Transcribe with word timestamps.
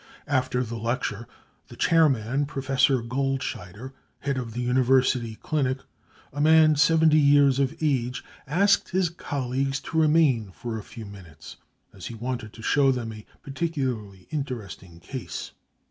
After 0.25 0.63
the 0.63 0.79
lecture 0.79 1.27
the 1.67 1.75
chair 1.75 2.09
man, 2.09 2.47
Professor 2.47 3.03
Goldscheider, 3.03 3.93
head 4.21 4.35
of 4.35 4.53
the 4.55 4.61
University 4.61 5.35
Clinic, 5.35 5.77
a 6.33 6.41
man 6.41 6.75
seventy 6.75 7.19
years 7.19 7.59
of 7.59 7.75
age, 7.79 8.23
asked 8.47 8.89
his 8.89 9.11
colleagues 9.11 9.79
to 9.81 10.01
remain 10.01 10.49
for 10.53 10.75
a 10.79 10.83
few 10.83 11.05
minutes, 11.05 11.57
as 11.93 12.07
he 12.07 12.15
wanted 12.15 12.51
to 12.53 12.63
show 12.63 12.91
them 12.91 13.13
a 13.13 13.27
particularly 13.43 14.27
interesting 14.31 14.99
case. 14.99 15.51